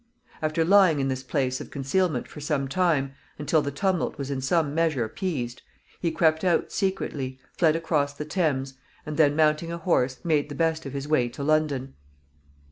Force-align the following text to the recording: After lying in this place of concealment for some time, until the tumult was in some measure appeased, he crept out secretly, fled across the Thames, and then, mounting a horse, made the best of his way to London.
After 0.41 0.65
lying 0.65 0.99
in 0.99 1.09
this 1.09 1.21
place 1.21 1.61
of 1.61 1.69
concealment 1.69 2.27
for 2.27 2.39
some 2.39 2.67
time, 2.67 3.13
until 3.37 3.61
the 3.61 3.69
tumult 3.69 4.17
was 4.17 4.31
in 4.31 4.41
some 4.41 4.73
measure 4.73 5.03
appeased, 5.05 5.61
he 5.99 6.09
crept 6.09 6.43
out 6.43 6.71
secretly, 6.71 7.37
fled 7.55 7.75
across 7.75 8.11
the 8.15 8.25
Thames, 8.25 8.73
and 9.05 9.15
then, 9.15 9.35
mounting 9.35 9.71
a 9.71 9.77
horse, 9.77 10.17
made 10.23 10.49
the 10.49 10.55
best 10.55 10.87
of 10.87 10.93
his 10.93 11.07
way 11.07 11.29
to 11.29 11.43
London. 11.43 11.93